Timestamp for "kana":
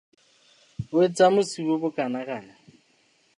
2.27-2.53